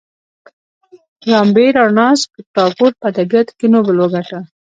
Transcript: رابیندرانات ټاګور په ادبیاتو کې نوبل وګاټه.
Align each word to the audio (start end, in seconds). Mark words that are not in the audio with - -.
رابیندرانات 1.31 2.19
ټاګور 2.55 2.91
په 2.99 3.05
ادبیاتو 3.09 3.53
کې 3.59 3.67
نوبل 3.73 3.95
وګاټه. 3.99 4.39